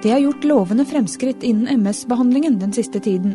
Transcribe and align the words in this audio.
Det 0.00 0.08
er 0.08 0.22
gjort 0.22 0.44
lovende 0.48 0.86
fremskritt 0.88 1.42
innen 1.44 1.82
MS-behandlingen 1.82 2.54
den 2.56 2.70
siste 2.72 3.02
tiden. 3.04 3.34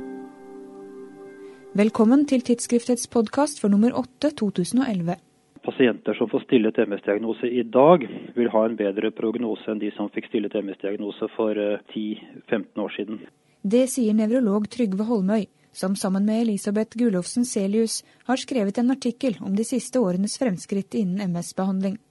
Velkommen 1.78 2.23
til 2.26 2.41
tidsskriftets 2.41 3.05
podkast 3.13 3.60
for 3.62 3.69
nummer 3.69 3.94
8 3.94 4.31
2011. 4.39 5.13
Pasienter 5.62 6.17
som 6.17 6.31
får 6.31 6.42
stillet 6.47 6.79
MS-diagnose 6.88 7.51
i 7.53 7.62
dag, 7.70 8.07
vil 8.33 8.49
ha 8.49 8.63
en 8.65 8.79
bedre 8.79 9.12
prognose 9.13 9.70
enn 9.70 9.83
de 9.83 9.92
som 9.93 10.10
fikk 10.10 10.31
stillet 10.31 10.57
MS-diagnose 10.57 11.29
for 11.35 11.53
10-15 11.53 12.57
eh, 12.57 12.81
år 12.81 12.97
siden. 12.97 13.21
Det 13.61 13.85
sier 13.93 14.17
nevrolog 14.17 14.66
Trygve 14.66 15.06
Holmøy, 15.06 15.46
som 15.70 15.93
sammen 15.93 16.25
med 16.25 16.47
Elisabeth 16.47 16.97
Gulofsen 16.97 17.45
Selius 17.45 18.02
har 18.25 18.41
skrevet 18.41 18.81
en 18.81 18.89
artikkel 18.97 19.38
om 19.45 19.53
de 19.53 19.70
siste 19.70 20.02
årenes 20.02 20.39
fremskritt 20.41 20.97
innen 20.97 21.29
MS-behandling. 21.29 22.02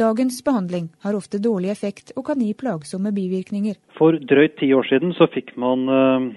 Dagens 0.00 0.44
behandling 0.44 0.88
har 1.00 1.16
ofte 1.16 1.36
dårlig 1.44 1.68
effekt 1.74 2.14
og 2.16 2.24
kan 2.30 2.40
gi 2.40 2.54
plagsomme 2.56 3.10
bivirkninger. 3.12 3.76
For 3.98 4.16
drøyt 4.16 4.54
ti 4.56 4.70
år 4.72 4.86
siden 4.88 5.12
så 5.18 5.26
fikk 5.28 5.52
man 5.60 5.82
eh, 5.92 6.28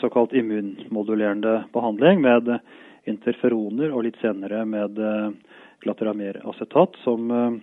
såkalt 0.00 0.32
immunmodulerende 0.32 1.58
behandling 1.74 2.22
med 2.24 2.48
interferoner 3.10 3.92
og 3.92 4.06
litt 4.06 4.16
senere 4.22 4.62
med 4.64 4.96
eh, 4.96 5.28
glatterameracetat, 5.84 6.96
som 7.04 7.28
eh, 7.36 7.60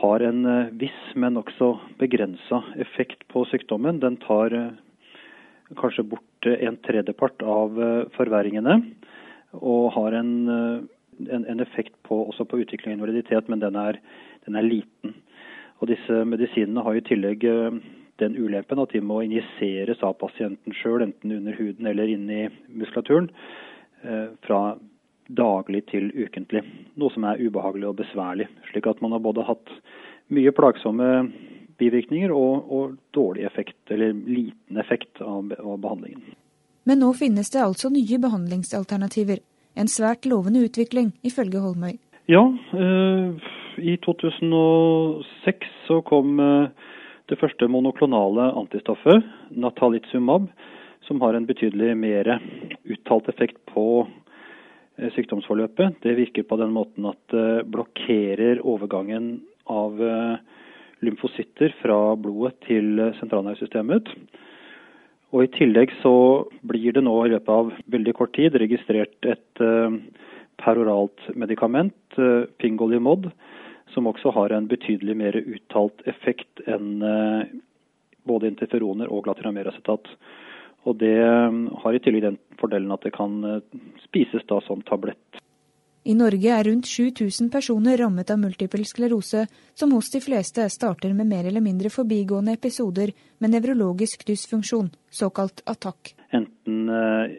har 0.00 0.24
en 0.24 0.40
viss, 0.80 1.04
men 1.20 1.36
nokså 1.36 1.74
begrensa 2.00 2.62
effekt 2.80 3.28
på 3.28 3.44
sykdommen. 3.52 4.00
Den 4.00 4.16
tar 4.24 4.56
kanskje 5.76 6.08
bort 6.14 6.48
en 6.48 6.80
tredjepart 6.84 7.44
av 7.44 7.76
forverringene 8.16 8.76
og 9.56 9.88
har 9.96 10.16
en, 10.20 10.34
en, 11.18 11.44
en 11.48 11.60
effekt 11.60 11.94
på, 12.06 12.22
også 12.28 12.44
på 12.48 12.60
utvikling 12.62 12.94
av 12.94 12.98
invaliditet, 12.98 13.48
men 13.48 13.62
den 13.62 13.76
er 13.80 14.00
den 14.46 14.56
er 14.56 14.66
liten. 14.66 15.14
Og 15.80 15.90
disse 15.90 16.24
medisinene 16.28 16.84
har 16.86 16.96
i 16.96 17.04
tillegg 17.04 17.44
eh, 17.44 17.78
den 18.22 18.36
ulempen 18.38 18.80
at 18.80 18.94
de 18.94 19.02
må 19.04 19.20
injiseres 19.24 20.02
av 20.06 20.16
pasienten 20.20 20.74
sjøl, 20.76 21.04
enten 21.04 21.34
under 21.36 21.56
huden 21.58 21.88
eller 21.90 22.12
inni 22.12 22.46
muskulaturen, 22.68 23.28
eh, 24.02 24.28
fra 24.46 24.78
daglig 25.26 25.82
til 25.90 26.08
ukentlig. 26.14 26.62
Noe 26.94 27.12
som 27.12 27.26
er 27.26 27.42
ubehagelig 27.42 27.90
og 27.90 27.98
besværlig. 28.00 28.46
Slik 28.70 28.86
at 28.86 29.02
man 29.02 29.16
har 29.16 29.24
både 29.24 29.44
hatt 29.44 29.74
mye 30.32 30.54
plagsomme 30.54 31.10
bivirkninger 31.76 32.32
og, 32.32 32.70
og 32.72 32.94
dårlig 33.12 33.44
effekt, 33.44 33.78
eller 33.92 34.14
liten 34.14 34.78
effekt 34.80 35.20
av, 35.20 35.50
av 35.58 35.76
behandlingen. 35.82 36.22
Men 36.86 37.02
nå 37.02 37.10
finnes 37.18 37.50
det 37.52 37.60
altså 37.60 37.90
nye 37.90 38.20
behandlingsalternativer. 38.22 39.42
En 39.76 39.90
svært 39.92 40.24
lovende 40.24 40.64
utvikling, 40.64 41.12
ifølge 41.26 41.60
Holmøy. 41.60 41.98
Ja, 42.32 42.42
øh, 42.74 43.36
i 43.78 43.96
2006 44.02 45.66
så 45.86 46.00
kom 46.00 46.40
eh, 46.40 46.68
det 47.28 47.38
første 47.38 47.68
monoklonale 47.68 48.48
antistoffet, 48.56 49.24
natalizumab, 49.50 50.48
som 51.06 51.20
har 51.20 51.36
en 51.36 51.46
betydelig 51.46 51.92
mer 51.98 52.38
uttalt 52.88 53.28
effekt 53.28 53.60
på 53.68 54.06
eh, 54.96 55.12
sykdomsforløpet. 55.14 56.00
Det 56.02 56.16
virker 56.16 56.48
på 56.48 56.58
den 56.62 56.72
måten 56.74 57.06
at 57.12 57.20
det 57.34 57.68
blokkerer 57.68 58.64
overgangen 58.64 59.42
av 59.68 60.00
eh, 60.00 60.40
lymfocytter 61.04 61.76
fra 61.82 62.00
blodet 62.16 62.56
til 62.64 62.96
sentralnervesystemet. 63.20 64.08
Og 65.34 65.44
I 65.44 65.52
tillegg 65.56 65.90
så 66.02 66.14
blir 66.66 66.94
det 66.94 67.02
nå 67.02 67.14
i 67.24 67.32
løpet 67.32 67.50
av 67.50 67.72
veldig 67.92 68.14
kort 68.14 68.34
tid 68.36 68.54
registrert 68.62 69.26
et 69.26 69.62
peroralt 70.62 71.24
medikament, 71.34 72.18
Pingolimod, 72.62 73.26
som 73.94 74.06
også 74.10 74.32
har 74.34 74.52
en 74.54 74.68
betydelig 74.68 75.16
mer 75.16 75.38
uttalt 75.40 76.02
effekt 76.10 76.62
enn 76.66 77.02
eh, 77.06 77.48
både 78.26 78.50
interferoner 78.50 79.10
og 79.12 79.24
glatirameracetat. 79.28 80.10
Og 80.86 80.98
det 81.00 81.16
eh, 81.22 81.60
har 81.82 81.96
i 81.96 82.02
tillegg 82.02 82.26
den 82.26 82.38
fordelen 82.60 82.94
at 82.94 83.06
det 83.06 83.14
kan 83.16 83.38
eh, 83.46 83.82
spises 84.04 84.46
da 84.50 84.60
som 84.66 84.82
tablett. 84.88 85.40
I 86.06 86.14
Norge 86.14 86.50
er 86.54 86.68
rundt 86.68 86.86
7000 86.86 87.48
personer 87.50 87.96
rammet 87.98 88.28
av 88.30 88.38
multipel 88.38 88.84
sklerose, 88.86 89.40
som 89.74 89.90
hos 89.90 90.12
de 90.12 90.20
fleste 90.22 90.62
starter 90.70 91.10
med 91.18 91.26
mer 91.26 91.48
eller 91.50 91.64
mindre 91.64 91.90
forbigående 91.90 92.54
episoder 92.54 93.10
med 93.42 93.50
nevrologisk 93.50 94.22
dysfunksjon, 94.28 94.92
såkalt 95.10 95.64
attakk. 95.66 96.12
Enten 96.30 96.86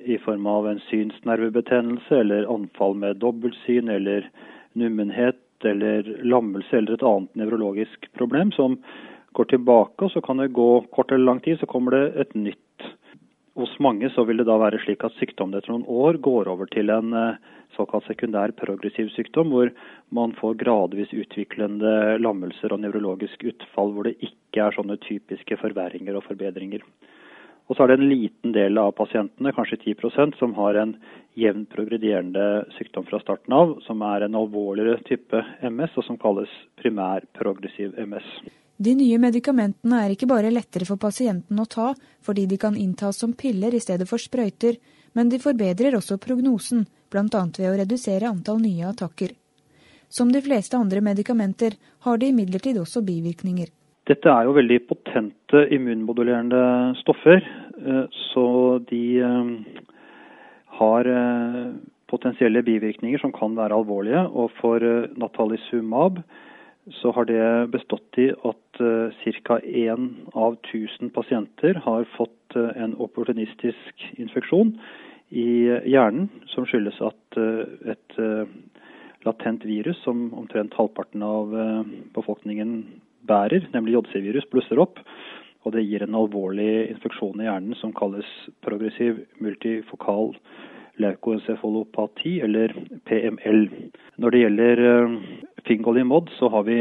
i 0.03 0.19
form 0.25 0.49
av 0.51 0.67
en 0.67 0.83
synsnervebetennelse 0.89 2.19
eller 2.19 2.51
anfall 2.51 2.99
med 2.99 3.23
dobbeltsyn 3.23 3.87
eller 3.87 4.27
nummenhet 4.75 5.39
eller 5.63 6.03
lammelse 6.27 6.75
eller 6.75 6.97
et 6.99 7.07
annet 7.07 7.39
nevrologisk 7.39 8.11
problem 8.19 8.51
som 8.51 8.75
går 9.37 9.47
tilbake, 9.55 10.03
og 10.03 10.11
så 10.11 10.19
kan 10.25 10.43
det 10.43 10.51
gå 10.51 10.69
kort 10.91 11.15
eller 11.15 11.23
lang 11.31 11.39
tid, 11.45 11.61
så 11.61 11.71
kommer 11.71 11.95
det 11.95 12.05
et 12.19 12.35
nytt. 12.35 12.66
Hos 13.57 13.71
mange 13.81 14.09
så 14.13 14.21
vil 14.27 14.37
det 14.37 14.45
da 14.45 14.55
være 14.61 14.77
slik 14.83 15.01
at 15.07 15.15
sykdommen 15.17 15.57
etter 15.57 15.73
noen 15.73 15.87
år 15.89 16.19
går 16.21 16.49
over 16.51 16.69
til 16.69 16.91
en 16.93 17.15
eh, 17.17 17.39
såkalt 17.73 18.05
sekundær 18.05 18.53
progressiv 18.57 19.09
sykdom, 19.15 19.49
hvor 19.49 19.71
man 20.13 20.35
får 20.37 20.59
gradvis 20.61 21.13
utviklende 21.17 22.19
lammelser 22.21 22.75
og 22.75 22.83
nevrologisk 22.83 23.47
utfall 23.49 23.95
hvor 23.95 24.05
det 24.05 24.17
ikke 24.21 24.61
er 24.61 24.77
sånne 24.77 24.99
typiske 25.07 25.57
forverringer 25.61 26.19
og 26.19 26.27
forbedringer. 26.29 26.85
Og 27.67 27.75
så 27.75 27.83
er 27.83 27.91
det 27.91 27.97
en 27.99 28.09
liten 28.09 28.53
del 28.55 28.79
av 28.79 28.93
pasientene, 28.95 29.51
kanskje 29.55 29.79
10% 29.83 30.37
som 30.39 30.53
har 30.55 30.79
en 30.79 30.93
jevn 31.37 31.65
progredierende 31.69 32.65
sykdom 32.77 33.05
fra 33.09 33.19
starten 33.19 33.53
av, 33.53 33.73
som 33.85 34.01
er 34.07 34.25
en 34.25 34.37
alvorligere 34.39 35.01
type 35.07 35.41
MS, 35.67 35.97
og 35.99 36.07
som 36.07 36.19
kalles 36.21 36.53
primærprogressiv 36.79 37.97
MS. 38.07 38.29
De 38.77 38.93
nye 38.95 39.17
medikamentene 39.19 40.03
er 40.05 40.13
ikke 40.13 40.29
bare 40.29 40.53
lettere 40.53 40.85
for 40.87 41.01
pasienten 41.01 41.59
å 41.59 41.65
ta, 41.65 41.89
fordi 42.23 42.45
de 42.47 42.59
kan 42.61 42.77
inntas 42.77 43.19
som 43.19 43.33
piller 43.33 43.73
i 43.73 43.81
stedet 43.83 44.07
for 44.07 44.21
sprøyter, 44.21 44.77
men 45.17 45.31
de 45.33 45.41
forbedrer 45.41 45.97
også 45.97 46.19
prognosen, 46.21 46.85
bl.a. 47.11 47.43
ved 47.57 47.67
å 47.71 47.77
redusere 47.81 48.29
antall 48.29 48.61
nye 48.61 48.85
attakker. 48.87 49.33
Som 50.09 50.31
de 50.31 50.39
fleste 50.45 50.77
andre 50.77 51.01
medikamenter 51.03 51.75
har 52.05 52.21
de 52.21 52.29
imidlertid 52.31 52.77
også 52.79 53.01
bivirkninger. 53.03 53.73
Dette 54.07 54.31
er 54.31 54.45
jo 54.47 54.55
veldig 54.55 54.77
potente 54.87 55.65
immunmodulerende 55.75 56.95
stoffer, 57.01 57.41
eh, 57.43 58.05
så 58.31 58.47
de 58.87 59.03
eh, 59.19 59.49
har 60.79 61.09
eh, 61.11 61.73
potensielle 62.07 62.61
bivirkninger 62.63 63.19
som 63.19 63.33
kan 63.35 63.57
være 63.57 63.75
alvorlige. 63.75 64.21
Og 64.31 64.53
for 64.61 64.79
natalisumab 65.19 66.21
så 67.01 67.11
har 67.11 67.27
det 67.27 67.47
bestått 67.73 68.15
i 68.23 68.29
at 68.31 68.79
ca. 68.79 69.57
1 69.59 70.05
av 70.39 70.55
1000 70.61 71.11
pasienter 71.11 71.81
har 71.83 72.07
fått 72.13 72.55
en 72.55 72.93
opportunistisk 73.03 74.05
infeksjon 74.15 74.71
i 75.35 75.67
hjernen 75.83 76.29
som 76.53 76.63
skyldes 76.63 77.01
at 77.03 77.39
et 77.91 78.15
latent 79.27 79.67
virus 79.67 79.99
som 80.05 80.29
omtrent 80.39 80.79
halvparten 80.79 81.27
av 81.27 81.51
befolkningen 82.15 82.85
bærer, 83.27 83.67
nemlig 83.73 83.97
JC-virus, 83.97 84.47
blusser 84.51 84.81
opp. 84.81 85.01
Og 85.65 85.73
det 85.75 85.83
gir 85.83 86.05
en 86.05 86.15
alvorlig 86.15 86.87
infeksjon 86.93 87.41
i 87.41 87.47
hjernen 87.47 87.75
som 87.79 87.91
kalles 87.95 88.27
progressiv 88.63 89.19
multifokal 89.43 90.31
leukoencefalopati, 91.01 92.39
eller 92.45 92.73
PML. 93.05 93.67
Når 94.17 94.33
det 94.33 94.43
gjelder 94.43 94.83
uh, 94.87 95.17
Fingolimod, 95.67 96.31
så 96.39 96.49
har 96.49 96.63
vi 96.69 96.79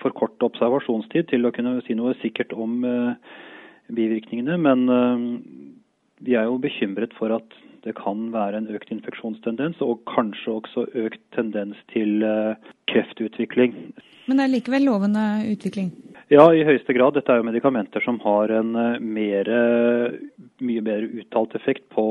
for 0.00 0.14
kort 0.16 0.42
observasjonstid 0.44 1.30
til 1.32 1.46
å 1.46 1.52
kunne 1.54 1.80
si 1.86 1.96
noe 1.98 2.14
sikkert 2.20 2.54
om 2.54 2.84
uh, 2.86 3.16
bivirkningene. 3.90 4.58
Men 4.60 4.86
uh, 4.86 5.16
vi 6.24 6.36
er 6.38 6.48
jo 6.48 6.60
bekymret 6.62 7.14
for 7.18 7.32
at 7.36 7.58
det 7.84 7.94
kan 7.96 8.26
være 8.34 8.58
en 8.60 8.68
økt 8.76 8.90
infeksjonstendens, 8.92 9.80
og 9.80 10.02
kanskje 10.10 10.58
også 10.58 10.84
økt 11.00 11.22
tendens 11.32 11.78
til 11.94 12.20
kreftutvikling. 12.92 13.72
Men 14.28 14.38
det 14.38 14.44
er 14.44 14.52
likevel 14.52 14.84
lovende 14.86 15.22
utvikling? 15.50 15.88
Ja, 16.30 16.44
i 16.54 16.62
høyeste 16.62 16.94
grad. 16.94 17.16
Dette 17.16 17.32
er 17.34 17.40
jo 17.40 17.46
medikamenter 17.48 18.04
som 18.04 18.20
har 18.22 18.52
en 18.54 18.76
eh, 18.78 19.00
mer, 19.02 19.48
mye 20.62 20.82
mer 20.86 21.06
uttalt 21.08 21.56
effekt 21.58 21.88
på, 21.90 22.04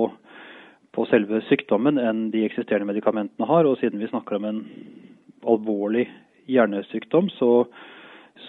på, 0.91 1.06
selve 1.07 1.39
sykdommen 1.47 2.01
enn 2.01 2.25
de 2.33 2.44
eksisterende 2.44 2.89
medikamentene 2.89 3.47
har. 3.47 3.69
Og 3.69 3.79
siden 3.79 4.01
vi 4.03 4.09
snakker 4.11 4.35
om 4.35 4.50
en 4.50 4.59
alvorlig 5.47 6.09
hjernesykdom, 6.51 7.29
så, 7.38 7.53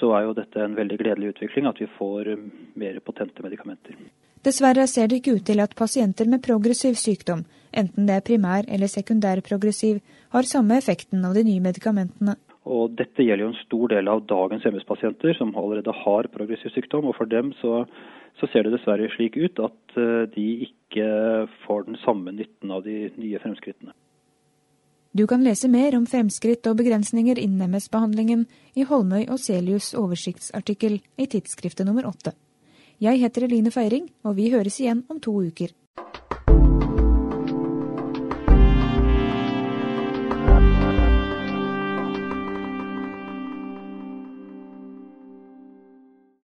så 0.00 0.10
er 0.16 0.26
jo 0.26 0.34
dette 0.40 0.64
en 0.64 0.74
veldig 0.74 0.98
gledelig 1.04 1.36
utvikling, 1.36 1.70
at 1.70 1.78
vi 1.78 1.86
får 2.00 2.32
eh, 2.34 2.42
mer 2.82 2.98
potente 3.06 3.46
medikamenter. 3.46 3.94
Dessverre 4.40 4.86
ser 4.88 5.10
det 5.10 5.18
ikke 5.20 5.34
ut 5.36 5.44
til 5.44 5.60
at 5.60 5.74
pasienter 5.76 6.28
med 6.30 6.40
progressiv 6.40 6.94
sykdom, 6.96 7.42
enten 7.76 8.06
det 8.08 8.14
er 8.14 8.24
primær 8.24 8.64
eller 8.72 8.88
sekundærprogressiv, 8.88 9.98
har 10.32 10.48
samme 10.48 10.78
effekten 10.80 11.26
av 11.28 11.34
de 11.36 11.42
nye 11.44 11.60
medikamentene. 11.60 12.38
Og 12.64 12.94
Dette 12.96 13.24
gjelder 13.24 13.44
jo 13.44 13.50
en 13.52 13.60
stor 13.66 13.92
del 13.92 14.08
av 14.08 14.24
dagens 14.30 14.64
MS-pasienter 14.64 15.36
som 15.36 15.52
allerede 15.60 15.92
har 15.92 16.28
progressiv 16.32 16.72
sykdom. 16.72 17.08
og 17.08 17.16
For 17.18 17.28
dem 17.28 17.52
så, 17.60 17.84
så, 18.40 18.48
ser 18.48 18.64
det 18.64 18.74
dessverre 18.78 19.12
slik 19.12 19.36
ut 19.36 19.60
at 19.60 19.96
eh, 20.00 20.24
de 20.32 20.48
ikke 20.68 21.46
får 21.66 21.88
den 21.88 22.00
samme 22.04 22.32
nytten 22.32 22.72
av 22.72 22.84
de 22.84 23.10
nye 23.20 23.40
fremskrittene. 23.44 23.92
Du 25.12 25.26
kan 25.26 25.42
lese 25.44 25.68
mer 25.68 25.96
om 25.98 26.06
fremskritt 26.06 26.64
og 26.70 26.78
begrensninger 26.80 27.36
innen 27.36 27.74
MS-behandlingen 27.74 28.46
i 28.78 28.86
Holmøy 28.88 29.26
og 29.26 29.40
Selius' 29.42 29.96
oversiktsartikkel 29.98 31.00
i 31.18 31.26
tidsskriftet 31.26 31.88
nummer 31.88 32.06
åtte. 32.08 32.36
Jeg 33.00 33.16
heter 33.16 33.46
Eline 33.46 33.70
Feiring, 33.72 34.10
og 34.28 34.34
vi 34.36 34.50
høres 34.52 34.74
igjen 34.76 35.06
om 35.08 35.16
to 35.24 35.32
uker. 35.40 35.70